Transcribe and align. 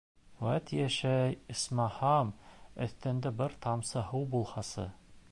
«Вәт 0.45 0.71
йәшәй, 0.75 1.35
исмаһам, 1.55 2.31
өҫтөндә 2.85 3.33
бер 3.43 3.57
тамсы 3.67 4.03
һыу 4.11 4.27
булһасы...» 4.37 4.87